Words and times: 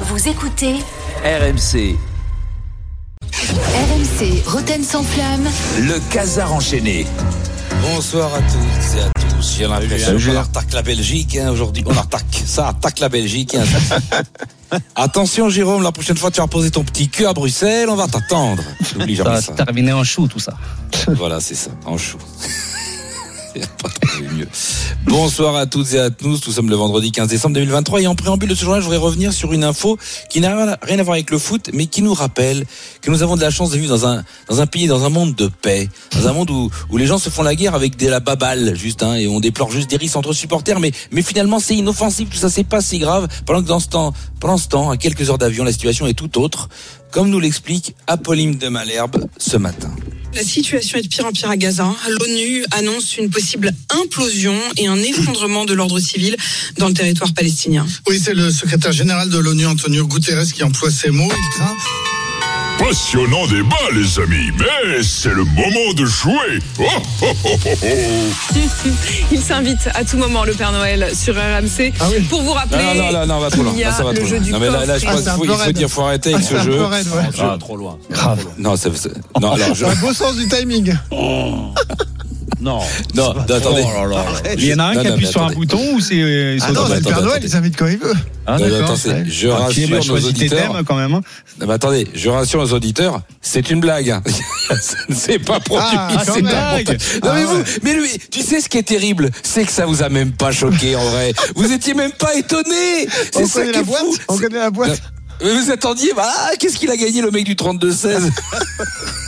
Vous 0.00 0.28
écoutez 0.28 0.74
RMC, 1.24 1.96
RMC 3.32 4.42
Roten 4.46 4.82
sans 4.84 5.02
flamme. 5.02 5.48
le 5.80 5.98
casar 6.12 6.52
enchaîné. 6.52 7.06
Bonsoir 7.82 8.34
à 8.34 8.38
toutes 8.38 8.96
et 8.98 9.00
à 9.00 9.10
tous. 9.30 9.54
J'ai 9.58 9.66
l'impression 9.66 10.18
qu'on 10.18 10.36
attaque 10.38 10.72
la 10.72 10.82
Belgique 10.82 11.36
hein, 11.36 11.50
aujourd'hui. 11.50 11.82
On 11.86 11.96
attaque. 11.96 12.42
Ça 12.44 12.68
attaque 12.68 12.98
la 13.00 13.08
Belgique. 13.08 13.54
hein. 13.54 14.78
Attention 14.94 15.48
Jérôme, 15.48 15.82
la 15.82 15.92
prochaine 15.92 16.16
fois 16.16 16.30
tu 16.30 16.40
vas 16.40 16.46
poser 16.46 16.70
ton 16.70 16.84
petit 16.84 17.08
cul 17.08 17.26
à 17.26 17.32
Bruxelles, 17.32 17.88
on 17.88 17.96
va 17.96 18.06
t'attendre. 18.06 18.62
Ça 19.16 19.24
va 19.24 19.40
terminer 19.64 19.92
en 19.92 20.04
chou 20.04 20.26
tout 20.28 20.40
ça. 20.40 20.54
Voilà, 21.08 21.40
c'est 21.40 21.54
ça, 21.54 21.70
en 21.86 21.96
chou. 21.96 22.18
Bonsoir 25.06 25.56
à 25.56 25.66
toutes 25.66 25.92
et 25.94 25.98
à 26.00 26.10
tous. 26.10 26.46
Nous 26.46 26.52
sommes 26.52 26.68
le 26.68 26.76
vendredi 26.76 27.12
15 27.12 27.28
décembre 27.28 27.54
2023 27.54 28.02
et 28.02 28.06
en 28.06 28.14
préambule 28.14 28.48
de 28.48 28.54
ce 28.54 28.62
journal, 28.64 28.80
je 28.80 28.84
voudrais 28.84 28.98
revenir 28.98 29.32
sur 29.32 29.52
une 29.52 29.64
info 29.64 29.98
qui 30.30 30.40
n'a 30.40 30.54
rien 30.54 30.68
à- 30.68 30.78
rien 30.82 30.98
à 30.98 31.02
voir 31.02 31.14
avec 31.14 31.30
le 31.30 31.38
foot, 31.38 31.70
mais 31.72 31.86
qui 31.86 32.02
nous 32.02 32.14
rappelle 32.14 32.64
que 33.00 33.10
nous 33.10 33.22
avons 33.22 33.36
de 33.36 33.40
la 33.40 33.50
chance 33.50 33.70
de 33.70 33.78
vivre 33.78 33.88
dans 33.96 34.06
un 34.06 34.24
dans 34.48 34.60
un 34.60 34.66
pays, 34.66 34.86
dans 34.86 35.04
un 35.04 35.08
monde 35.08 35.34
de 35.34 35.48
paix, 35.48 35.88
dans 36.12 36.28
un 36.28 36.32
monde 36.32 36.50
où 36.50 36.70
où 36.90 36.96
les 36.96 37.06
gens 37.06 37.18
se 37.18 37.30
font 37.30 37.42
la 37.42 37.54
guerre 37.54 37.74
avec 37.74 37.96
des 37.96 38.08
la 38.08 38.20
baballe 38.20 38.74
juste, 38.76 39.02
hein, 39.02 39.14
et 39.14 39.26
on 39.26 39.40
déplore 39.40 39.70
juste 39.70 39.90
des 39.90 39.96
risques 39.96 40.16
entre 40.16 40.32
supporters, 40.32 40.80
mais 40.80 40.92
mais 41.12 41.22
finalement 41.22 41.58
c'est 41.60 41.76
inoffensif, 41.76 42.28
tout 42.30 42.36
ça 42.38 42.50
c'est 42.50 42.64
pas 42.64 42.80
si 42.80 42.98
grave. 42.98 43.28
Pendant 43.46 43.62
que 43.62 43.68
dans 43.68 43.80
ce 43.80 43.88
temps, 43.88 44.12
pendant 44.40 44.58
ce 44.58 44.68
temps, 44.68 44.90
à 44.90 44.96
quelques 44.96 45.30
heures 45.30 45.38
d'avion, 45.38 45.64
la 45.64 45.72
situation 45.72 46.06
est 46.06 46.14
tout 46.14 46.38
autre, 46.40 46.68
comme 47.10 47.30
nous 47.30 47.40
l'explique 47.40 47.94
Apolline 48.06 48.56
de 48.58 48.68
Malherbe 48.68 49.26
ce 49.38 49.56
matin. 49.56 49.94
La 50.34 50.42
situation 50.42 50.98
est 50.98 51.02
de 51.02 51.08
pire 51.08 51.24
en 51.24 51.32
pire 51.32 51.48
à 51.48 51.56
Gaza. 51.56 51.90
L'ONU 52.20 52.64
annonce 52.72 53.16
une 53.16 53.30
possible 53.30 53.72
implosion 53.88 54.54
et 54.76 54.86
un 54.86 54.98
effondrement 54.98 55.64
de 55.64 55.72
l'ordre 55.72 55.98
civil 55.98 56.36
dans 56.76 56.88
le 56.88 56.94
territoire 56.94 57.32
palestinien. 57.32 57.86
Oui, 58.06 58.20
c'est 58.22 58.34
le 58.34 58.50
secrétaire 58.50 58.92
général 58.92 59.30
de 59.30 59.38
l'ONU, 59.38 59.64
Antonio 59.66 60.06
Guterres, 60.06 60.52
qui 60.52 60.62
emploie 60.62 60.90
ces 60.90 61.10
mots. 61.10 61.30
Il 61.30 61.54
craint 61.54 61.76
Passionnant 62.78 63.46
débat, 63.46 63.76
les 63.94 64.18
amis, 64.18 64.52
mais 64.58 65.02
c'est 65.02 65.30
le 65.30 65.44
moment 65.44 65.92
de 65.96 66.04
jouer. 66.04 66.60
Oh, 66.78 66.82
oh, 67.22 67.26
oh, 67.44 67.48
oh, 67.64 67.68
oh. 67.82 68.58
Il 69.32 69.40
s'invite 69.40 69.88
à 69.94 70.04
tout 70.04 70.18
moment, 70.18 70.44
le 70.44 70.52
Père 70.52 70.72
Noël, 70.72 71.10
sur 71.14 71.34
RMC, 71.34 71.92
Ah 71.98 72.04
oui. 72.10 72.20
pour 72.28 72.42
vous 72.42 72.52
rappeler. 72.52 72.78
Non, 72.78 72.94
non, 72.94 73.12
non, 73.12 73.26
non, 73.26 73.34
on 73.36 73.40
va 73.40 73.50
trop 73.50 73.62
loin. 73.62 73.72
qu'il 73.72 73.80
y 73.80 73.84
a 73.84 73.88
Là, 73.88 73.94
ça 73.96 74.04
va 74.04 74.12
le 74.12 74.18
trop 74.18 74.26
jeu 74.26 74.36
loin. 74.36 74.44
du 74.44 74.52
Non, 74.52 74.60
mais 74.60 74.70
là, 74.70 74.84
là, 74.86 74.98
je 74.98 75.04
pense 75.06 75.14
Ah, 75.16 75.20
c'est 75.22 75.28
un 75.30 75.34
qu'il 75.38 75.46
faut, 75.48 75.54
peu 75.54 75.58
il 75.62 75.64
faut 75.66 75.72
dire, 75.72 75.88
faut 75.90 76.02
arrêter 76.02 76.34
avec 76.34 76.44
Ah, 76.44 76.48
ce 76.48 76.54
c'est 76.54 76.60
un 76.60 76.64
jeu. 76.64 76.76
peu 76.76 76.84
raide, 76.84 77.06
ouais. 77.08 77.22
Ah, 77.40 77.56
trop 77.58 77.76
loin. 77.76 77.98
Grave. 78.10 78.44
Non, 78.58 78.76
ça, 78.76 78.90
ça- 78.94 79.08
non, 79.40 79.52
alors, 79.52 79.74
je, 79.74 79.84
Un 79.86 79.94
beau 79.96 80.12
sens 80.12 80.36
du 80.36 80.46
timing. 80.46 80.94
Non. 82.66 82.80
non, 83.14 83.30
attendez. 83.40 83.84
Oh 83.86 84.08
là 84.08 84.16
là. 84.16 84.24
Il 84.58 84.64
y 84.64 84.74
en 84.74 84.78
a 84.80 84.84
un 84.84 84.94
Non, 84.94 85.00
qui 85.02 85.06
non, 85.08 85.14
appuie 85.14 85.26
sur 85.26 85.40
un 85.40 85.44
attendez. 85.46 85.56
bouton 85.56 85.80
ou 85.94 86.00
c'est 86.00 86.14
euh, 86.20 86.58
Ah 86.60 86.72
non, 86.72 86.86
c'est 86.88 86.94
le 86.96 87.00
Père 87.00 87.12
attendez, 87.12 87.12
Noël, 87.12 87.28
attendez. 87.28 87.46
il 87.46 87.50
s'invite 87.50 87.76
quand 87.76 87.86
il 87.86 87.98
veut. 87.98 88.14
Ah, 88.48 88.58
Non, 88.58 88.64
attends, 88.66 88.94
je 88.96 89.48
Ok, 89.48 89.58
rassure 89.58 89.88
bah, 89.88 89.98
nos 90.06 90.28
auditeurs. 90.28 90.72
thèmes 90.72 90.84
quand 90.84 90.96
même. 90.96 91.14
hein. 91.14 91.20
Non, 91.60 91.66
mais 91.66 91.74
attendez, 91.74 92.08
je 92.14 92.28
rassure 92.28 92.60
nos 92.60 92.72
auditeurs, 92.72 93.20
c'est 93.40 93.70
une 93.70 93.80
blague. 93.80 94.10
hein. 94.10 94.22
c'est 95.14 95.38
pas 95.38 95.60
produit, 95.60 95.86
Ah, 95.96 96.22
c'est 96.24 96.42
montage. 96.42 96.84
Non, 97.22 97.30
Ah, 97.30 97.32
mais 97.34 97.44
vous, 97.44 97.56
ouais. 97.56 97.64
mais 97.82 97.94
lui, 97.94 98.08
tu 98.30 98.42
sais 98.42 98.60
ce 98.60 98.68
qui 98.68 98.78
est 98.78 98.82
terrible, 98.82 99.30
c'est 99.42 99.64
que 99.64 99.72
ça 99.72 99.86
vous 99.86 100.02
a 100.02 100.08
même 100.08 100.32
pas 100.32 100.50
choqué 100.52 100.96
en 100.96 101.04
vrai. 101.10 101.34
Vous 101.54 101.70
étiez 101.72 101.94
même 101.94 102.12
pas 102.12 102.34
étonné. 102.34 103.06
C'est 103.32 103.42
On 103.42 103.46
ça 103.46 103.60
connaît 103.60 103.72
qui 103.72 103.78
est 103.78 103.80
la 103.80 103.84
boîte. 103.84 104.00
fou. 104.00 104.16
On 104.28 104.38
connaît 104.38 104.58
la 104.58 104.70
boîte. 104.70 105.02
Mais 105.44 105.52
vous 105.52 105.70
attendiez, 105.70 106.12
bah, 106.16 106.24
ah, 106.26 106.50
qu'est-ce 106.58 106.78
qu'il 106.78 106.90
a 106.90 106.96
gagné 106.96 107.20
le 107.20 107.30
mec 107.30 107.44
du 107.44 107.54
32-16 107.54 107.92
C'est- 107.92 108.20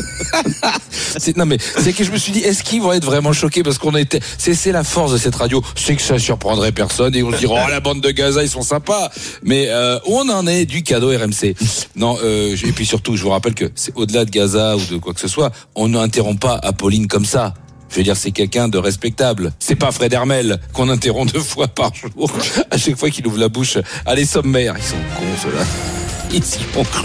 Non 1.37 1.47
mais 1.47 1.59
c'est 1.61 1.93
que 1.93 2.05
je 2.05 2.11
me 2.11 2.17
suis 2.17 2.33
dit, 2.33 2.41
est-ce 2.41 2.62
qu'ils 2.62 2.81
vont 2.81 2.93
être 2.93 3.05
vraiment 3.05 3.33
choqués 3.33 3.62
parce 3.62 3.79
qu'on 3.79 3.95
était, 3.97 4.21
c'est 4.39 4.55
c'est 4.55 4.73
la 4.73 4.85
force 4.85 5.12
de 5.12 5.19
cette 5.19 5.35
radio, 5.35 5.62
c'est 5.75 5.95
que 5.95 6.03
ça 6.03 6.19
surprendrait 6.19 6.73
personne 6.73 7.15
et 7.15 7.23
on 7.23 7.33
se 7.33 7.39
dirait 7.39 7.62
oh 7.65 7.70
la 7.70 7.81
bande 7.81 8.01
de 8.01 8.11
Gaza 8.11 8.43
ils 8.43 8.48
sont 8.48 8.62
sympas, 8.62 9.11
mais 9.43 9.67
euh, 9.69 9.98
on 10.07 10.29
en 10.29 10.47
est 10.47 10.65
du 10.65 10.83
cadeau 10.83 11.09
RMC. 11.09 11.55
Non 11.97 12.19
euh, 12.23 12.57
et 12.65 12.73
puis 12.73 12.87
surtout 12.87 13.17
je 13.17 13.23
vous 13.23 13.31
rappelle 13.31 13.55
que 13.55 13.70
c'est 13.75 13.93
au-delà 13.95 14.25
de 14.25 14.31
Gaza 14.31 14.77
ou 14.77 14.81
de 14.81 14.97
quoi 14.97 15.15
que 15.15 15.20
ce 15.20 15.29
soit, 15.29 15.53
on 15.75 15.89
n'interrompt 15.89 16.41
pas 16.41 16.59
Apolline 16.63 17.07
comme 17.07 17.25
ça. 17.25 17.55
Je 17.91 17.97
veux 17.97 18.03
dire, 18.03 18.17
c'est 18.17 18.33
quelqu'un 18.33 18.69
de 18.69 18.77
respectable. 18.79 19.52
C'est 19.58 19.75
pas 19.75 19.91
Fred 19.92 20.13
Hermel 20.13 20.61
qu'on 20.73 20.89
interrompt 20.91 21.33
deux 21.33 21.41
fois 21.41 21.69
par 21.69 21.95
jour 21.95 22.31
à 22.70 22.77
chaque 22.77 22.97
fois 22.97 23.11
qu'il 23.11 23.27
ouvre 23.27 23.39
la 23.39 23.48
bouche. 23.48 23.79
Allez, 24.05 24.27
sommaire. 24.27 24.75
Ils 24.77 24.85
sont 24.85 24.97
cons, 25.17 25.42
ceux-là. 25.42 25.98
Ils 26.33 26.44
s'y 26.44 26.58
ont 26.77 26.84
cru. 26.84 27.05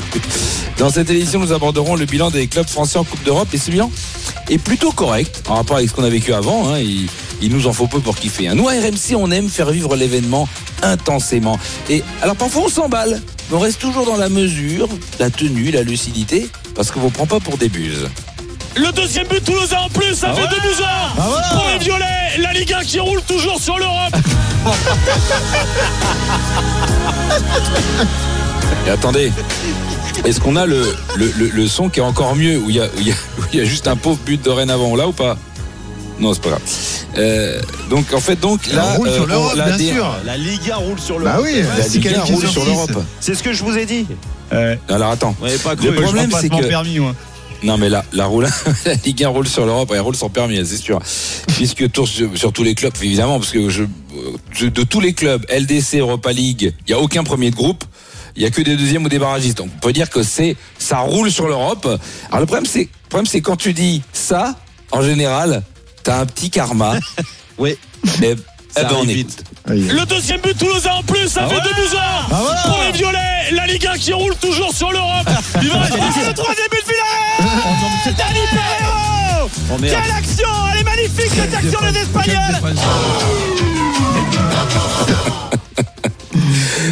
Dans 0.78 0.90
cette 0.90 1.10
édition, 1.10 1.40
nous 1.40 1.54
aborderons 1.54 1.96
le 1.96 2.06
bilan 2.06 2.30
des 2.30 2.48
clubs 2.48 2.68
français 2.68 3.00
en 3.00 3.04
Coupe 3.04 3.24
d'Europe 3.24 3.48
et 3.54 3.58
ce 3.58 3.72
bilan 3.72 3.90
est 4.50 4.58
plutôt 4.58 4.92
correct 4.92 5.44
en 5.48 5.56
rapport 5.56 5.78
avec 5.78 5.90
ce 5.90 5.96
qu'on 5.96 6.04
a 6.04 6.10
vécu 6.10 6.34
avant. 6.34 6.70
hein. 6.74 6.80
Il, 6.80 7.08
il 7.42 7.52
nous 7.52 7.68
en 7.68 7.74
faut 7.74 7.88
peu 7.88 8.00
pour 8.00 8.16
kiffer. 8.16 8.48
hein. 8.50 8.56
Nous, 8.56 8.68
à 8.68 8.74
RMC, 8.74 9.16
on 9.16 9.32
aime 9.32 9.50
faire 9.50 9.70
vivre 9.72 9.96
l'événement 9.96 10.48
intensément. 10.82 11.58
Et 11.90 12.04
alors, 12.22 12.36
parfois, 12.36 12.64
on 12.66 12.70
s'emballe. 12.70 13.22
Mais 13.50 13.58
on 13.58 13.60
reste 13.60 13.80
toujours 13.80 14.06
dans 14.06 14.18
la 14.18 14.30
mesure, 14.30 14.88
la 15.20 15.30
tenue, 15.30 15.72
la 15.72 15.84
lucidité, 15.84 16.50
parce 16.76 16.92
qu'on 16.92 17.02
vous 17.02 17.10
prend 17.10 17.26
pas 17.28 17.40
pour 17.40 17.58
des 17.58 17.70
buses. 17.70 18.08
Le 18.76 18.92
deuxième 18.92 19.28
but 19.28 19.44
toulousain 19.44 19.78
en 19.86 19.90
plus, 19.90 20.16
ça 20.16 20.34
fait 20.34 20.42
2 20.42 20.48
buts 20.48 20.84
un 20.84 21.56
pour 21.56 21.66
les 21.72 21.78
Violets. 21.78 22.38
La 22.40 22.54
Ligue 22.54 22.74
1 22.74 22.84
qui 22.84 23.00
roule 23.00 23.22
toujours 23.28 23.60
sur 23.62 23.78
l'Europe. 23.78 24.16
Et 28.88 28.90
attendez, 28.90 29.32
est-ce 30.26 30.40
qu'on 30.40 30.56
a 30.56 30.66
le, 30.66 30.84
le, 31.18 31.32
le- 31.38 31.50
le 31.50 31.68
son 31.68 31.90
qui 31.90 32.00
est 32.00 32.04
encore 32.04 32.36
mieux, 32.36 32.58
où 32.58 32.70
il 32.70 32.76
y 32.76 32.80
a, 32.82 32.86
y 33.02 33.12
a, 33.12 33.14
où 33.40 33.42
il 33.54 33.60
y 33.60 33.62
a 33.62 33.66
juste 33.66 33.88
un 33.88 33.96
pauvre 33.96 34.20
but 34.26 34.42
dorénavant, 34.44 34.96
là 34.96 35.08
ou 35.08 35.12
pas? 35.14 35.38
Non, 36.20 36.34
c'est 36.34 36.44
pas 36.44 36.50
grave. 36.50 36.62
Euh, 37.18 37.62
donc 37.90 38.14
en 38.14 38.20
fait, 38.20 38.40
donc 38.40 38.68
là, 38.68 38.86
on 38.94 38.98
roule 38.98 39.08
euh, 39.08 39.16
sur 39.16 39.24
on- 39.24 39.28
l'Europe, 39.28 39.56
la 39.56 39.72
bien 39.72 39.94
sûr. 39.94 40.16
La 40.26 40.38
Ligue 40.38 40.72
1 40.72 40.76
roule 40.76 41.00
sur 41.00 41.18
l'Europe. 41.20 41.36
Bah 41.38 41.42
oui, 41.44 41.62
La 41.78 41.84
c'est 41.84 41.94
Ligue 41.98 42.08
1 42.08 42.12
qualifié 42.12 42.36
roule 42.36 42.48
sur 42.48 42.66
l'Europe. 42.66 42.92
C'est 43.20 43.36
ce 43.36 43.44
que 43.44 43.52
je 43.54 43.64
vous 43.64 43.78
ai 43.78 43.86
dit. 43.86 44.06
Euh, 44.54 44.76
Alors 44.90 45.12
attends. 45.12 45.36
Le 45.42 45.94
problème, 45.94 46.30
je 46.32 46.38
c'est 46.40 46.50
que- 46.50 46.68
permis, 46.68 47.00
moi. 47.00 47.16
Non 47.64 47.78
mais 47.78 47.88
là, 47.88 48.04
la 48.12 48.26
roule, 48.26 48.48
la 48.86 48.94
Ligue 49.06 49.24
1 49.24 49.30
roule 49.30 49.48
sur 49.48 49.66
l'Europe, 49.66 49.90
elle 49.94 50.02
roule 50.02 50.16
sans 50.18 50.30
permis, 50.30 50.58
c'est 50.66 50.78
sûr. 50.78 51.00
Puisque 51.56 51.90
tour 51.92 52.08
sur, 52.08 52.30
sur 52.38 52.52
tous 52.52 52.64
les 52.64 52.76
clubs, 52.76 52.94
évidemment, 53.02 53.40
parce 53.40 53.52
que 53.52 53.70
je, 53.70 53.84
je- 54.52 54.68
de 54.68 54.84
tous 54.84 55.00
les 55.00 55.14
clubs, 55.14 55.46
LDC, 55.50 55.96
Europa 56.00 56.32
League, 56.34 56.74
il 56.88 56.92
y 56.92 56.94
a 56.94 57.00
aucun 57.00 57.24
premier 57.24 57.52
de 57.52 57.56
groupe. 57.56 57.84
Il 58.36 58.42
y 58.42 58.46
a 58.46 58.50
que 58.50 58.62
des 58.62 58.76
deuxièmes 58.76 59.06
ou 59.06 59.10
des 59.10 59.20
barragistes. 59.20 59.58
Donc 59.58 59.70
on 59.76 59.80
peut 59.80 59.94
dire 59.94 60.10
que 60.10 60.24
c'est 60.24 60.56
ça 60.78 61.00
roule 61.00 61.32
sur 61.32 61.48
l'Europe. 61.48 61.88
Alors 62.30 62.40
le 62.40 62.46
problème 62.46 62.66
c'est 62.66 62.84
le 62.84 63.10
problème 63.10 63.26
c'est 63.28 63.42
quand 63.42 63.56
tu 63.56 63.74
dis 63.74 64.02
ça, 64.12 64.56
en 64.92 65.02
général, 65.02 65.64
t'as 66.04 66.20
un 66.20 66.26
petit 66.26 66.50
karma. 66.50 66.96
Oui. 67.60 67.78
Et, 68.24 68.36
eh 68.80 68.82
ben, 68.82 68.96
on 68.98 69.04
vite. 69.04 69.44
Le 69.68 70.06
deuxième 70.06 70.42
but 70.42 70.58
toulousain 70.58 70.94
en 70.94 71.04
plus, 71.04 71.28
ça 71.28 71.48
fait 71.48 71.54
2 71.54 71.62
buts 71.62 71.96
Ah 71.96 72.26
voilà. 72.32 72.62
pour 72.64 72.84
les 72.84 72.92
Violets. 72.92 73.52
La 73.52 73.68
Ligue 73.68 73.86
1 73.86 73.98
qui 73.98 74.12
roule 74.12 74.36
toujours 74.38 74.74
sur 74.74 74.92
l'Europe. 74.92 75.30
Il 75.62 75.70
va 75.70 75.82
rester 75.82 76.26
le 76.28 76.34
troisième 76.34 76.68
but 76.72 76.84
final. 76.84 78.16
Dani 78.18 78.40
Pereiro 78.52 79.50
Quelle 79.80 80.12
action 80.12 80.50
Elle 80.74 80.82
est 80.82 80.84
magnifique 80.84 81.30
cette 81.30 81.54
action 81.54 81.80
des 81.92 82.00
Espagnols 82.00 82.74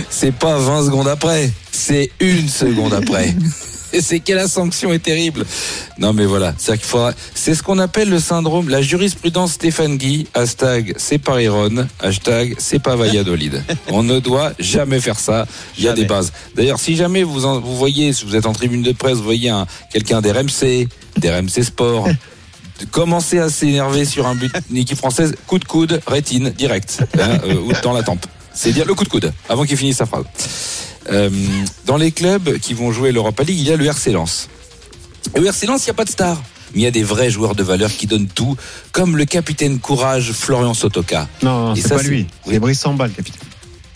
C'est 0.09 0.34
pas 0.34 0.57
20 0.57 0.85
secondes 0.85 1.07
après, 1.07 1.52
c'est 1.72 2.12
une 2.19 2.47
seconde 2.50 2.94
après. 2.94 3.34
Et 3.94 4.00
c'est 4.02 4.22
que 4.22 4.31
la 4.31 4.47
sanction 4.47 4.94
est 4.94 5.00
terrible. 5.03 5.46
Non 5.97 6.13
mais 6.13 6.25
voilà, 6.25 6.53
c'est 6.57 6.78
qu'il 6.78 6.85
faudra. 6.85 7.12
C'est 7.35 7.53
ce 7.56 7.62
qu'on 7.62 7.78
appelle 7.78 8.09
le 8.09 8.19
syndrome, 8.19 8.69
la 8.69 8.81
jurisprudence 8.81 9.52
Stéphane 9.53 9.97
Guy. 9.97 10.28
Hashtag 10.34 10.94
c'est 10.96 11.18
pas 11.18 11.41
Iron. 11.41 11.88
Hashtag 12.00 12.56
c'est 12.57 12.79
pas 12.81 12.96
Valladolid. 12.96 13.62
On 13.90 14.02
ne 14.03 14.19
doit 14.19 14.53
jamais 14.59 15.02
faire 15.02 15.19
ça. 15.19 15.46
Il 15.78 15.84
y 15.84 15.88
a 15.88 15.91
Jamais. 15.91 16.03
des 16.03 16.08
bases. 16.08 16.31
D'ailleurs, 16.56 16.79
si 16.79 16.96
jamais 16.96 17.23
vous 17.23 17.46
en- 17.46 17.59
vous 17.59 17.75
voyez, 17.75 18.13
si 18.13 18.23
vous 18.23 18.38
êtes 18.38 18.46
en 18.46 18.53
tribune 18.53 18.81
de 18.81 18.94
presse, 18.94 19.18
vous 19.18 19.23
voyez 19.23 19.50
un 19.50 19.68
quelqu'un 19.91 20.22
d'RMC, 20.22 20.88
d'RMC 21.18 21.62
Sport. 21.62 22.08
Commencer 22.91 23.40
à 23.40 23.50
s'énerver 23.50 24.06
sur 24.06 24.25
un 24.25 24.35
but 24.35 24.53
d'une 24.69 24.78
équipe 24.78 24.97
française, 24.97 25.35
coup 25.47 25.59
de 25.59 25.66
coude, 25.66 26.00
rétine, 26.08 26.50
direct, 26.58 27.03
hein, 27.19 27.38
euh, 27.46 27.56
ou 27.56 27.72
dans 27.84 27.91
la 27.94 28.03
tempe. 28.03 28.25
C'est 28.53 28.72
dire 28.72 28.85
le 28.85 28.94
coup 28.94 29.03
de 29.03 29.09
coude, 29.09 29.34
avant 29.50 29.66
qu'il 29.66 29.78
finisse 29.78 29.97
sa 29.97 30.06
phrase. 30.06 30.25
Euh, 31.09 31.29
dans 31.85 31.97
les 31.97 32.11
clubs 32.11 32.58
qui 32.59 32.73
vont 32.73 32.91
jouer 32.91 33.11
l'Europa 33.11 33.43
League, 33.43 33.58
il 33.58 33.67
y 33.67 33.72
a 33.72 33.75
le 33.75 33.85
RC 33.85 34.11
Lens. 34.11 34.49
Et 35.35 35.40
au 35.40 35.46
RC 35.46 35.67
Lens, 35.67 35.84
il 35.84 35.90
n'y 35.90 35.91
a 35.91 35.96
pas 35.96 36.05
de 36.05 36.09
star. 36.09 36.41
Mais 36.73 36.81
il 36.81 36.84
y 36.84 36.87
a 36.87 36.91
des 36.91 37.03
vrais 37.03 37.29
joueurs 37.29 37.55
de 37.55 37.64
valeur 37.64 37.91
qui 37.91 38.08
donnent 38.08 38.28
tout, 38.28 38.55
comme 38.91 39.17
le 39.17 39.25
capitaine 39.25 39.79
courage 39.79 40.31
Florian 40.31 40.73
Sotoka. 40.73 41.28
Non, 41.41 41.67
non, 41.67 41.75
c'est 41.75 41.90
pas 41.90 42.02
lui. 42.02 42.28
C'est 42.47 42.59
Brice 42.59 42.79
Samba, 42.79 43.08
le 43.08 43.14
capitaine. 43.14 43.41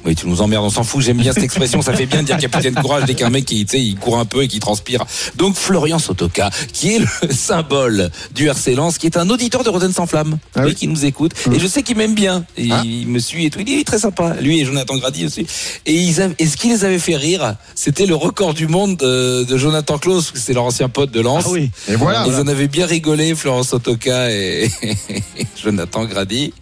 Oui, 0.05 0.13
tu 0.15 0.27
nous 0.27 0.41
emmerdes, 0.41 0.63
on 0.65 0.69
s'en 0.69 0.83
fout. 0.83 1.01
J'aime 1.03 1.17
bien 1.17 1.33
cette 1.33 1.43
expression. 1.43 1.81
Ça 1.81 1.93
fait 1.93 2.05
bien 2.05 2.21
de 2.21 2.27
dire 2.27 2.37
capitaine 2.37 2.75
courage 2.75 3.05
dès 3.05 3.15
qu'un 3.15 3.29
mec 3.31 3.45
qui, 3.45 3.65
tu 3.65 3.71
sais, 3.77 3.81
il 3.83 3.95
court 3.95 4.19
un 4.19 4.25
peu 4.25 4.43
et 4.43 4.47
qui 4.47 4.59
transpire. 4.59 5.03
Donc 5.35 5.55
Florian 5.55 5.97
Sotoka, 5.99 6.49
qui 6.73 6.95
est 6.95 6.99
le 6.99 7.07
symbole 7.33 8.11
du 8.33 8.47
RC 8.47 8.75
Lens, 8.75 8.97
qui 8.99 9.07
est 9.07 9.17
un 9.17 9.29
auditeur 9.29 9.63
de 9.63 9.69
Roten 9.69 9.91
sans 9.91 10.05
flamme, 10.05 10.37
Ah 10.55 10.61
et 10.61 10.65
oui 10.65 10.75
qui 10.75 10.87
nous 10.87 11.05
écoute. 11.05 11.31
Et 11.51 11.59
je 11.59 11.65
sais 11.67 11.81
qu'il 11.81 11.97
m'aime 11.97 12.13
bien. 12.13 12.45
Et 12.57 12.69
Ah. 12.71 12.83
Il 12.85 13.07
me 13.07 13.19
suit 13.19 13.45
et 13.45 13.49
tout. 13.49 13.59
Il 13.65 13.79
est 13.79 13.83
très 13.83 13.97
sympa. 13.99 14.35
Lui 14.39 14.59
et 14.59 14.65
Jonathan 14.65 14.95
Grady 14.97 15.25
aussi. 15.25 15.47
Et, 15.85 15.93
ils 15.95 16.21
avaient- 16.21 16.35
et 16.37 16.45
ce 16.47 16.55
qui 16.57 16.69
les 16.69 16.85
avait 16.85 16.99
fait 16.99 17.15
rire, 17.15 17.55
c'était 17.73 18.05
le 18.05 18.15
record 18.15 18.53
du 18.53 18.67
monde 18.67 18.97
de, 18.97 19.43
de 19.43 19.57
Jonathan 19.57 19.97
Klaus, 19.97 20.31
c'est 20.35 20.53
leur 20.53 20.65
ancien 20.65 20.87
pote 20.89 21.11
de 21.11 21.21
Lens. 21.21 21.43
Ah 21.47 21.51
oui. 21.51 21.71
Et 21.87 21.95
voilà. 21.95 22.25
Ils 22.27 22.35
en 22.35 22.47
avaient 22.47 22.67
bien 22.67 22.85
rigolé, 22.85 23.33
Florence 23.33 23.69
Sotoka 23.69 24.29
et 24.31 24.69
Jonathan 25.63 26.05
Grady, 26.05 26.53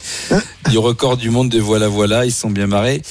du 0.69 0.77
record 0.77 1.17
du 1.17 1.29
monde 1.29 1.49
de 1.49 1.59
Voilà 1.59 1.87
Voilà, 1.87 2.25
ils 2.25 2.31
se 2.31 2.39
sont 2.41 2.49
bien 2.49 2.67
marrés. 2.67 3.01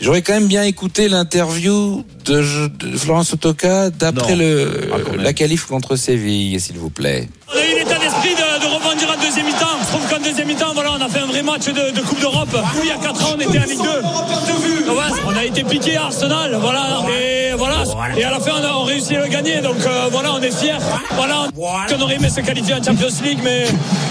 J'aurais 0.00 0.22
quand 0.22 0.34
même 0.34 0.46
bien 0.46 0.62
écouté 0.62 1.08
l'interview 1.08 2.04
de, 2.26 2.68
de 2.68 2.96
Florence 2.98 3.32
Otoka 3.32 3.90
d'après 3.90 4.36
le 4.36 4.90
Ah, 4.92 4.96
la 5.18 5.32
qualif 5.32 5.64
contre 5.66 5.96
Séville, 5.96 6.60
s'il 6.60 6.76
vous 6.78 6.90
plaît. 6.90 7.28
On 7.48 7.56
a 7.56 7.64
eu 7.64 7.78
l'état 7.78 7.98
d'esprit 7.98 8.34
de, 8.34 8.60
de 8.60 8.66
rebondir 8.74 9.10
en 9.10 9.22
deuxième 9.24 9.46
mi-temps. 9.46 9.78
Deuxième 10.26 10.48
mi-temps, 10.48 10.74
voilà, 10.74 10.90
on 10.98 11.00
a 11.00 11.08
fait 11.08 11.20
un 11.20 11.26
vrai 11.26 11.40
match 11.42 11.66
de, 11.66 11.92
de 11.92 12.00
Coupe 12.00 12.20
d'Europe. 12.20 12.48
Nous, 12.74 12.82
il 12.82 12.88
y 12.88 12.90
a 12.90 12.96
4 12.96 13.24
ans, 13.24 13.36
on 13.36 13.40
était 13.40 13.58
en 13.60 13.62
Ligue 13.62 13.78
2. 13.78 14.90
Ouais, 14.90 15.20
on 15.24 15.36
a 15.36 15.44
été 15.44 15.62
piqué 15.62 15.96
à 15.96 16.06
Arsenal, 16.06 16.58
voilà. 16.60 16.98
Et 17.16 17.52
voilà. 17.56 17.84
Et 18.16 18.24
à 18.24 18.32
la 18.32 18.40
fin, 18.40 18.50
on 18.60 18.64
a 18.64 18.72
on 18.72 18.82
réussi 18.82 19.14
à 19.14 19.22
le 19.22 19.28
gagner. 19.28 19.60
Donc 19.60 19.76
euh, 19.86 20.08
voilà, 20.10 20.32
on 20.34 20.40
est 20.42 20.50
fiers. 20.50 20.78
Voilà, 21.14 21.46
on 21.56 22.02
aurait 22.02 22.16
aimé 22.16 22.28
se 22.28 22.40
qualifier 22.40 22.74
en 22.74 22.82
Champions 22.82 23.06
League, 23.22 23.38
mais 23.44 23.66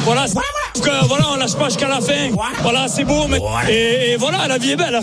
voilà. 0.05 0.25
Que, 0.81 1.05
voilà, 1.07 1.25
on 1.33 1.35
lâche 1.35 1.55
pas 1.55 1.65
jusqu'à 1.65 1.89
la 1.89 1.99
fin. 1.99 2.29
Voilà, 2.61 2.87
c'est 2.87 3.03
beau, 3.03 3.27
mais 3.27 3.39
et, 3.69 4.11
et 4.13 4.17
voilà, 4.17 4.47
la 4.47 4.57
vie 4.57 4.71
est 4.71 4.75
belle. 4.77 4.95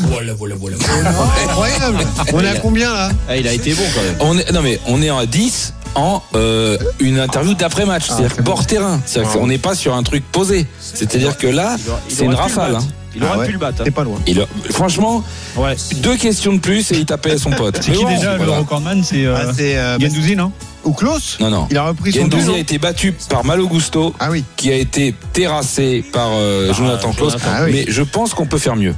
Incroyable. 1.44 2.06
On 2.32 2.40
est 2.40 2.48
à 2.48 2.54
combien 2.56 2.90
là? 2.92 3.10
Ah, 3.28 3.36
il 3.36 3.46
a 3.46 3.52
été 3.52 3.74
bon 3.74 3.84
quand 3.94 4.02
même. 4.02 4.16
On 4.20 4.38
est, 4.38 4.50
non 4.50 4.62
mais 4.62 4.80
on 4.86 5.02
est 5.02 5.10
en 5.10 5.24
10 5.26 5.74
en 5.94 6.22
euh, 6.34 6.76
une 7.00 7.18
interview 7.18 7.54
d'après-match, 7.54 8.06
c'est-à-dire 8.06 8.30
c'est 8.34 8.42
bord 8.42 8.66
terrain. 8.66 9.00
C'est-à-dire 9.04 9.32
qu'on 9.32 9.46
n'est 9.46 9.58
pas 9.58 9.74
sur 9.74 9.94
un 9.94 10.02
truc 10.02 10.24
posé. 10.32 10.66
C'est-à-dire 10.80 11.36
que 11.36 11.46
là, 11.46 11.76
c'est 12.08 12.24
une 12.24 12.34
rafale. 12.34 12.76
hein. 12.76 12.84
Il 13.14 13.22
aurait 13.24 13.32
Ah 13.34 13.38
ouais. 13.40 13.46
pu 13.46 13.52
le 13.52 13.58
battre. 13.58 13.84
T'es 13.84 13.90
pas 13.90 14.04
loin. 14.04 14.18
Il 14.26 14.40
a- 14.40 14.46
franchement, 14.70 15.22
Ouais. 15.56 15.76
deux 15.96 16.16
questions 16.16 16.54
de 16.54 16.58
plus 16.60 16.90
et 16.92 16.96
il 16.96 17.04
tapait 17.04 17.36
son 17.36 17.50
pote. 17.50 17.76
C'est 17.82 17.90
Mais 17.90 17.96
qui 17.98 18.04
bon, 18.04 18.08
déjà 18.10 18.38
le 18.38 18.50
recordman 18.50 19.04
C'est 19.04 19.26
euh, 19.26 19.36
Ah, 19.36 19.52
euh, 19.60 19.98
Gendouzi, 20.00 20.34
non 20.34 20.50
ou 20.84 20.92
Klaus 20.94 21.36
Non, 21.38 21.50
non. 21.50 21.66
Il 21.70 21.76
a 21.76 21.88
repris 21.88 22.10
son 22.10 22.20
Gendouzi 22.22 22.50
a 22.54 22.56
été 22.58 22.78
battu 22.78 23.12
par 23.28 23.44
Malo 23.44 23.68
Gusto, 23.68 24.14
Ah 24.18 24.30
oui. 24.30 24.44
qui 24.56 24.72
a 24.72 24.76
été 24.76 25.14
terrassé 25.34 26.02
par 26.10 26.28
euh, 26.32 26.72
Jonathan 26.72 27.12
Klaus. 27.12 27.36
Ah 27.46 27.64
oui. 27.66 27.70
Mais 27.72 27.84
je 27.86 28.02
pense 28.02 28.32
qu'on 28.32 28.46
peut 28.46 28.56
faire 28.58 28.76
mieux. 28.76 28.94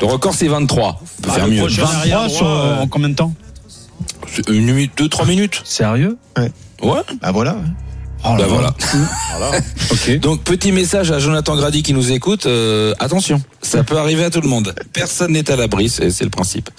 Le 0.00 0.06
record 0.08 0.34
c'est 0.34 0.48
23. 0.48 1.00
On 1.00 1.22
peut 1.22 1.28
Bah, 1.28 1.34
faire 1.34 1.46
mieux. 1.46 1.58
prochain- 1.60 1.82
23 1.84 2.00
arrière 2.00 2.28
sur, 2.30 2.48
euh, 2.48 2.80
en 2.80 2.88
combien 2.88 3.08
de 3.10 3.14
temps 3.14 3.32
Une 4.48 4.64
minute, 4.66 4.92
deux, 4.96 5.08
trois 5.08 5.26
minutes. 5.26 5.60
Sérieux 5.64 6.16
Ouais. 6.38 6.50
Ah 7.22 7.32
voilà. 7.32 7.56
Oh 8.26 8.34
Bah 8.38 8.46
voilà. 8.48 8.74
Voilà. 9.36 9.58
Ok. 9.90 10.18
Donc 10.18 10.42
petit 10.42 10.72
message 10.72 11.10
à 11.10 11.18
Jonathan 11.18 11.56
Grady 11.56 11.82
qui 11.82 11.92
nous 11.92 12.10
écoute. 12.12 12.46
euh, 12.46 12.94
attention, 12.98 13.42
ça 13.62 13.84
peut 13.84 13.98
arriver 13.98 14.24
à 14.24 14.30
tout 14.30 14.40
le 14.40 14.48
monde. 14.48 14.74
Personne 14.92 15.32
n'est 15.32 15.50
à 15.50 15.56
l'abri, 15.56 15.88
c'est 15.88 16.22
le 16.22 16.30
principe. 16.30 16.70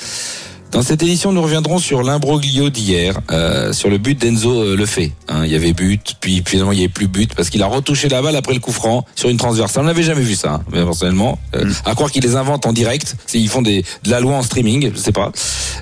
Dans 0.76 0.82
cette 0.82 1.02
édition, 1.04 1.32
nous 1.32 1.42
reviendrons 1.42 1.80
sur 1.80 2.04
l'imbroglio 2.04 2.70
d'hier, 2.70 3.18
euh, 3.32 3.72
sur 3.72 3.90
le 3.90 3.98
but 3.98 4.20
d'Enzo 4.20 4.52
euh, 4.52 4.76
Lefebvre. 4.76 5.14
Hein, 5.30 5.46
il 5.46 5.52
y 5.54 5.56
avait 5.56 5.72
but, 5.72 6.18
puis 6.20 6.44
finalement 6.46 6.74
il 6.74 6.80
n'y 6.80 6.84
avait 6.84 6.92
plus 6.92 7.08
but 7.08 7.34
parce 7.34 7.50
qu'il 7.50 7.64
a 7.64 7.66
retouché 7.66 8.10
la 8.10 8.22
balle 8.22 8.36
après 8.36 8.54
le 8.54 8.60
coup 8.60 8.74
franc 8.74 9.06
sur 9.16 9.30
une 9.30 9.38
transversale. 9.38 9.84
On 9.84 9.88
n'avait 9.88 10.04
jamais 10.04 10.22
vu 10.22 10.36
ça, 10.36 10.56
hein, 10.56 10.64
mais 10.74 10.84
personnellement. 10.84 11.40
Euh, 11.56 11.72
À 11.86 11.96
croire 11.96 12.12
qu'ils 12.12 12.24
les 12.24 12.36
inventent 12.36 12.66
en 12.66 12.74
direct, 12.74 13.16
ils 13.34 13.48
font 13.48 13.62
des, 13.62 13.86
de 14.04 14.12
la 14.12 14.20
loi 14.20 14.36
en 14.36 14.42
streaming, 14.42 14.92
je 14.94 15.00
sais 15.00 15.14
pas. 15.14 15.32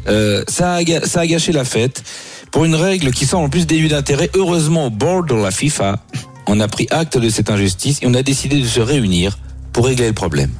Euh, 0.07 0.43
ça, 0.47 0.75
a, 0.75 1.07
ça 1.07 1.21
a 1.21 1.25
gâché 1.25 1.53
la 1.53 1.65
fête. 1.65 2.03
Pour 2.51 2.63
une 2.65 2.75
règle 2.75 3.09
qui 3.09 3.25
semble 3.25 3.45
en 3.45 3.49
plus 3.49 3.65
dénuée 3.65 3.89
d'intérêt, 3.89 4.29
heureusement 4.35 4.85
au 4.85 4.89
board 4.91 5.27
de 5.27 5.33
la 5.33 5.49
FIFA, 5.49 6.03
on 6.45 6.59
a 6.59 6.67
pris 6.67 6.85
acte 6.91 7.17
de 7.17 7.29
cette 7.29 7.49
injustice 7.49 7.97
et 8.03 8.05
on 8.05 8.13
a 8.13 8.21
décidé 8.21 8.61
de 8.61 8.67
se 8.67 8.79
réunir 8.79 9.39
pour 9.71 9.87
régler 9.87 10.05
le 10.05 10.13
problème. 10.13 10.51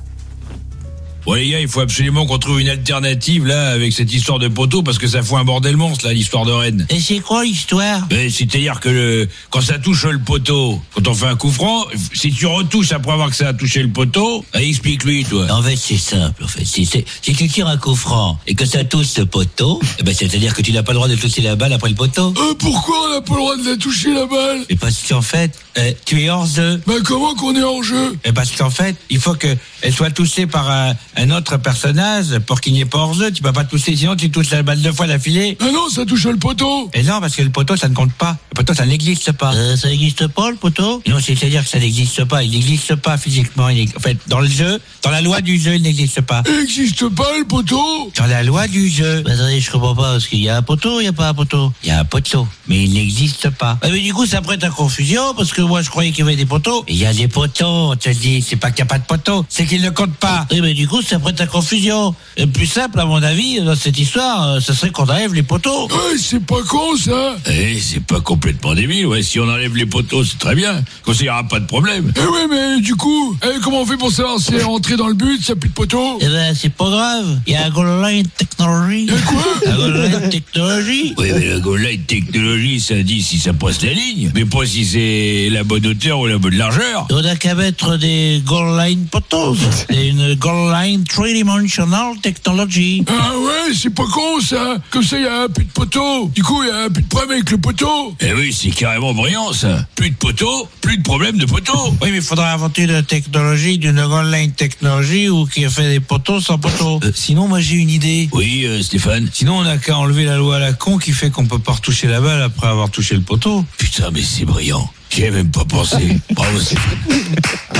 Bon 1.25 1.35
les 1.35 1.49
gars, 1.49 1.59
il 1.61 1.69
faut 1.69 1.79
absolument 1.79 2.25
qu'on 2.25 2.37
trouve 2.37 2.59
une 2.59 2.67
alternative 2.67 3.45
là 3.45 3.69
avec 3.69 3.93
cette 3.93 4.11
histoire 4.13 4.39
de 4.39 4.49
poteau 4.49 4.83
parce 4.83 4.97
que 4.97 5.07
ça 5.07 5.23
fout 5.23 5.37
un 5.37 5.45
bordel 5.45 5.77
monstre 5.77 6.05
là 6.05 6.11
l'histoire 6.13 6.43
de 6.45 6.51
Rennes. 6.51 6.85
Et 6.89 6.99
c'est 6.99 7.19
quoi 7.19 7.45
l'histoire? 7.45 8.05
Ben, 8.09 8.29
C'est-à-dire 8.29 8.81
que 8.81 8.89
le, 8.89 9.29
quand 9.49 9.61
ça 9.61 9.77
touche 9.79 10.03
le 10.03 10.19
poteau, 10.19 10.81
quand 10.93 11.07
on 11.07 11.13
fait 11.13 11.27
un 11.27 11.37
coup 11.37 11.49
franc, 11.49 11.85
si 12.13 12.33
tu 12.33 12.45
retouches 12.45 12.91
après 12.91 13.13
avoir 13.13 13.29
que 13.29 13.37
ça 13.37 13.47
a 13.47 13.53
touché 13.53 13.81
le 13.81 13.87
poteau, 13.89 14.43
ben, 14.53 14.59
explique-lui 14.59 15.23
toi. 15.23 15.47
En 15.49 15.63
fait, 15.63 15.77
c'est 15.77 15.95
simple. 15.97 16.43
En 16.43 16.47
fait, 16.47 16.65
si, 16.65 16.85
c'est- 16.85 17.05
si 17.21 17.33
tu 17.33 17.47
tires 17.47 17.67
un 17.69 17.77
coup 17.77 17.95
franc 17.95 18.37
et 18.45 18.53
que 18.53 18.65
ça 18.65 18.83
touche 18.83 19.05
ce 19.07 19.21
poteau, 19.21 19.79
eh 19.99 20.03
ben, 20.03 20.13
c'est-à-dire 20.13 20.53
que 20.53 20.61
tu 20.61 20.73
n'as 20.73 20.83
pas 20.83 20.91
le 20.91 20.97
droit 20.97 21.07
de 21.07 21.15
toucher 21.15 21.41
la 21.41 21.55
balle 21.55 21.71
après 21.71 21.87
le 21.89 21.95
poteau. 21.95 22.33
Euh, 22.37 22.53
pourquoi 22.59 22.97
on 23.07 23.13
n'a 23.13 23.21
pas 23.21 23.33
le 23.33 23.39
droit 23.39 23.55
de 23.55 23.69
la 23.69 23.77
toucher 23.77 24.13
la 24.13 24.25
balle? 24.25 24.65
Et 24.67 24.75
parce 24.75 25.01
qu'en 25.07 25.21
fait, 25.21 25.57
euh, 25.77 25.93
tu 26.05 26.21
es 26.21 26.29
hors 26.29 26.45
jeu. 26.47 26.81
Ben 26.85 27.01
comment 27.01 27.33
qu'on 27.33 27.55
est 27.55 27.63
en 27.63 27.81
jeu? 27.81 28.17
Et 28.25 28.33
parce 28.33 28.51
qu'en 28.51 28.69
fait, 28.69 28.97
il 29.09 29.19
faut 29.19 29.35
que 29.35 29.47
elle 29.81 29.93
soit 29.93 30.11
touchée 30.11 30.47
par 30.47 30.69
un, 30.69 30.93
un 31.15 31.29
autre 31.31 31.57
personnage 31.57 32.39
pour 32.45 32.61
qu'il 32.61 32.73
n'y 32.73 32.81
ait 32.81 32.85
pas 32.85 32.99
hors 32.99 33.13
jeu. 33.13 33.31
Tu 33.31 33.41
peux 33.41 33.51
pas 33.51 33.63
toucher, 33.63 33.95
sinon 33.95 34.15
tu 34.15 34.29
touches 34.31 34.49
la 34.51 34.63
balle 34.63 34.81
deux 34.81 34.91
fois 34.91 35.07
d'affilée. 35.07 35.57
Ah 35.61 35.71
non, 35.71 35.89
ça 35.89 36.05
touche 36.05 36.25
le 36.25 36.37
poteau. 36.37 36.89
Et 36.93 37.03
non, 37.03 37.19
parce 37.19 37.35
que 37.35 37.41
le 37.41 37.49
poteau, 37.49 37.75
ça 37.75 37.89
ne 37.89 37.93
compte 37.93 38.13
pas. 38.13 38.37
Le 38.51 38.55
poteau, 38.55 38.73
ça 38.73 38.85
n'existe 38.85 39.31
pas. 39.33 39.53
Euh, 39.53 39.75
ça 39.75 39.89
n'existe 39.89 40.27
pas, 40.27 40.49
le 40.51 40.55
poteau? 40.57 41.01
Non, 41.07 41.17
c'est-à-dire 41.19 41.63
que 41.63 41.69
ça 41.69 41.79
n'existe 41.79 42.23
pas. 42.25 42.43
Il 42.43 42.51
n'existe 42.51 42.95
pas 42.95 43.17
physiquement. 43.17 43.69
Il 43.69 43.79
est- 43.79 43.97
En 43.97 43.99
fait, 43.99 44.17
dans 44.27 44.39
le 44.39 44.47
jeu, 44.47 44.79
dans 45.03 45.11
la 45.11 45.21
loi 45.21 45.41
du 45.41 45.59
jeu, 45.59 45.75
il 45.75 45.81
n'existe 45.81 46.21
pas. 46.21 46.43
Il 46.47 46.57
n'existe 46.59 47.07
pas 47.09 47.27
le 47.37 47.45
poteau. 47.45 48.11
Dans 48.17 48.25
la 48.25 48.43
loi 48.43 48.67
du 48.67 48.89
jeu. 48.89 49.21
Bah, 49.23 49.31
attendez, 49.33 49.59
je 49.59 49.71
comprends 49.71 49.95
pas, 49.95 50.13
parce 50.13 50.27
qu'il 50.27 50.39
y 50.41 50.49
a 50.49 50.57
un 50.57 50.61
poteau, 50.61 50.99
il 50.99 51.03
n'y 51.03 51.09
a 51.09 51.13
pas 51.13 51.29
un 51.29 51.33
poteau. 51.33 51.71
Il 51.83 51.89
y 51.89 51.91
a 51.91 51.99
un 51.99 52.05
poteau, 52.05 52.47
mais 52.67 52.83
il 52.83 52.93
n'existe 52.93 53.49
pas. 53.51 53.77
Ah, 53.81 53.87
mais 53.91 53.99
du 53.99 54.13
coup, 54.13 54.25
ça 54.25 54.41
prête 54.41 54.63
à 54.63 54.69
confusion, 54.69 55.33
parce 55.35 55.51
que 55.51 55.61
moi, 55.61 55.81
je 55.81 55.89
croyais 55.89 56.11
qu'il 56.11 56.19
y 56.25 56.27
avait 56.27 56.35
des 56.35 56.45
poteaux. 56.45 56.83
Il 56.87 56.95
y 56.97 57.05
a 57.05 57.13
des 57.13 57.27
poteaux, 57.27 57.91
on 57.91 57.95
te 57.95 58.09
dit. 58.09 58.41
C'est 58.41 58.55
pas 58.55 58.71
qu'il 58.71 58.83
n'y 58.83 58.89
a 58.89 58.93
pas 58.93 58.99
de 58.99 59.05
poteau, 59.05 59.45
c'est 59.49 59.65
qu'il 59.65 59.81
ne 59.81 59.89
compte 59.89 60.15
pas. 60.15 60.45
Oui, 60.51 60.61
mais 60.61 60.73
du 60.73 60.87
coup, 60.87 61.01
ça 61.07 61.19
prête 61.19 61.39
à 61.41 61.47
confusion. 61.47 62.15
Le 62.37 62.45
plus 62.45 62.65
simple, 62.65 62.99
à 62.99 63.05
mon 63.05 63.21
avis, 63.21 63.61
dans 63.61 63.75
cette 63.75 63.97
histoire, 63.99 64.47
euh, 64.49 64.59
ce 64.59 64.73
serait 64.73 64.89
qu'on 64.91 65.03
enlève 65.03 65.33
les 65.33 65.43
poteaux. 65.43 65.87
Ouais, 65.87 66.17
c'est 66.17 66.43
pas 66.45 66.61
con 66.67 66.95
ça. 66.97 67.35
Eh, 67.49 67.79
c'est 67.79 68.03
pas 68.03 68.19
complètement 68.21 68.73
débile. 68.75 69.05
Ouais, 69.07 69.21
si 69.23 69.39
on 69.39 69.43
enlève 69.49 69.75
les 69.75 69.85
poteaux, 69.85 70.23
c'est 70.23 70.37
très 70.39 70.55
bien. 70.55 70.83
Comme 71.03 71.13
ça, 71.13 71.23
y 71.23 71.29
aura 71.29 71.43
pas 71.43 71.59
de 71.59 71.65
problème. 71.65 72.11
Eh 72.15 72.19
ouais, 72.25 72.47
mais 72.49 72.81
du 72.81 72.95
coup, 72.95 73.35
eh, 73.43 73.59
comment 73.61 73.81
on 73.81 73.85
fait 73.85 73.97
pour 73.97 74.11
savoir 74.11 74.39
si 74.39 74.53
est 74.55 74.63
rentrée 74.63 74.95
dans 74.95 75.07
le 75.07 75.13
but, 75.13 75.37
s'il 75.37 75.53
n'y 75.53 75.59
a 75.59 75.61
plus 75.61 75.69
de 75.69 75.73
poteau 75.73 76.17
Eh 76.21 76.27
ben, 76.27 76.55
c'est 76.55 76.73
pas 76.73 76.89
grave. 76.89 77.39
Il 77.47 77.53
y 77.53 77.55
a 77.55 77.65
un 77.65 77.69
goal 77.69 78.01
line 78.03 78.27
technology. 78.37 79.07
quoi? 79.07 79.71
Un 79.71 79.75
goal 79.75 79.93
line 80.01 80.29
technology. 80.29 81.13
Oui, 81.23 81.27
mais 81.33 81.47
la 81.47 81.59
goal 81.59 81.81
line 81.81 82.01
technologie, 82.03 82.79
ça 82.79 82.95
dit 83.01 83.21
si 83.21 83.37
ça 83.39 83.53
passe 83.53 83.81
la 83.83 83.93
ligne, 83.93 84.31
mais 84.33 84.45
pas 84.45 84.65
si 84.65 84.85
c'est 84.85 85.49
la 85.51 85.63
bonne 85.63 85.85
hauteur 85.85 86.19
ou 86.19 86.27
la 86.27 86.37
bonne 86.37 86.55
largeur. 86.55 87.07
On 87.11 87.23
a 87.23 87.35
qu'à 87.35 87.55
mettre 87.55 87.97
des 87.97 88.41
goal 88.45 88.77
line 88.79 89.05
potos. 89.11 89.57
C'est 89.89 90.07
une 90.07 90.35
goal 90.35 90.71
line 90.73 90.92
three-dimensional 90.99 92.17
technology. 92.21 93.03
Ah 93.07 93.37
ouais, 93.37 93.73
c'est 93.73 93.93
pas 93.93 94.05
con 94.05 94.39
ça. 94.41 94.77
Comme 94.89 95.03
ça, 95.03 95.17
il 95.17 95.23
y 95.23 95.27
a 95.27 95.47
plus 95.49 95.65
de 95.65 95.71
poteau. 95.71 96.29
Du 96.35 96.43
coup, 96.43 96.61
il 96.63 96.69
y 96.69 96.71
a 96.71 96.89
plus 96.89 97.03
de 97.03 97.07
problème 97.07 97.31
avec 97.31 97.51
le 97.51 97.57
poteau. 97.57 98.15
Eh 98.19 98.33
oui, 98.33 98.53
c'est 98.53 98.71
carrément 98.71 99.13
brillant 99.13 99.53
ça. 99.53 99.85
Plus 99.95 100.11
de 100.11 100.15
poteau, 100.15 100.67
plus 100.81 100.97
de 100.97 101.03
problème 101.03 101.37
de 101.37 101.45
poteau. 101.45 101.95
Oui, 102.01 102.09
mais 102.11 102.17
il 102.17 102.21
faudrait 102.21 102.49
inventer 102.49 102.83
une 102.83 103.03
technologie 103.03 103.77
d'une 103.77 104.05
goal 104.05 104.31
line 104.31 104.51
technology 104.51 105.29
ou 105.29 105.45
qui 105.45 105.67
fait 105.69 105.89
des 105.89 105.99
poteaux 105.99 106.39
sans 106.39 106.57
poteaux. 106.57 106.99
Euh, 107.03 107.11
sinon, 107.13 107.47
moi 107.47 107.59
j'ai 107.59 107.75
une 107.75 107.89
idée. 107.89 108.29
Oui, 108.31 108.65
euh, 108.65 108.81
Stéphane. 108.81 109.29
Sinon, 109.33 109.59
on 109.59 109.63
n'a 109.63 109.77
qu'à 109.77 109.97
enlever 109.97 110.25
la 110.25 110.37
loi 110.37 110.57
à 110.57 110.59
la 110.59 110.73
con 110.73 110.97
qui 110.97 111.11
fait 111.11 111.29
qu'on 111.29 111.45
peut 111.45 111.59
pas 111.59 111.73
retoucher 111.73 112.07
la 112.07 112.21
balle 112.21 112.41
après 112.41 112.67
avoir 112.67 112.89
touché 112.89 113.15
le 113.15 113.21
poteau. 113.21 113.65
Putain, 113.77 114.11
mais 114.11 114.21
c'est 114.21 114.45
brillant. 114.45 114.89
J'y 115.13 115.25
ai 115.25 115.29
même 115.29 115.51
pas 115.51 115.63
pensé. 115.63 116.17
Bravo, 116.31 116.59
Stéphane. 116.59 116.97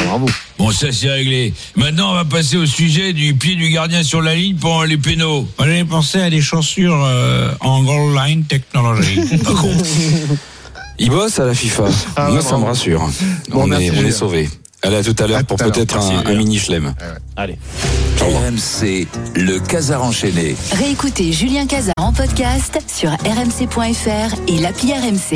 bravo. 0.05 0.29
Bon, 0.59 0.69
ça 0.69 0.91
c'est 0.91 1.09
réglé. 1.09 1.51
Maintenant, 1.75 2.11
on 2.11 2.13
va 2.13 2.25
passer 2.25 2.57
au 2.57 2.67
sujet 2.67 3.11
du 3.11 3.33
pied 3.33 3.55
du 3.55 3.69
gardien 3.69 4.03
sur 4.03 4.21
la 4.21 4.35
ligne 4.35 4.55
pour 4.55 4.83
les 4.83 4.97
pénaux. 4.97 5.47
Moi, 5.57 5.67
j'avais 5.67 5.83
pensé 5.83 6.21
à 6.21 6.29
des 6.29 6.41
chaussures 6.41 7.03
euh, 7.03 7.51
en 7.59 7.81
goal 7.81 8.15
line 8.15 8.43
technology. 8.43 9.19
Il 10.99 11.09
bosse 11.09 11.39
à 11.39 11.45
la 11.45 11.55
FIFA. 11.55 11.85
Ah 12.15 12.29
Moi, 12.29 12.43
ça 12.43 12.55
me 12.55 12.65
rassure. 12.65 13.09
Bon, 13.49 13.63
on 13.63 13.67
merci, 13.67 13.85
est, 13.87 13.97
on 13.97 14.05
est 14.05 14.11
sauvés. 14.11 14.47
Allez, 14.83 14.97
à 14.97 15.03
tout 15.03 15.15
à 15.17 15.25
l'heure 15.25 15.43
pour 15.45 15.57
peut-être 15.57 15.97
un, 15.97 16.35
mini 16.35 16.59
chelem. 16.59 16.93
Allez. 17.35 17.57
RMC, 18.19 19.07
le 19.35 19.57
Casar 19.57 20.03
enchaîné. 20.03 20.55
Réécoutez 20.73 21.33
Julien 21.33 21.65
Cazard 21.65 21.95
en 21.97 22.13
podcast 22.13 22.79
sur 22.87 23.09
rmc.fr 23.09 24.35
et 24.47 24.59
l'appli 24.59 24.93
RMC. 24.93 25.35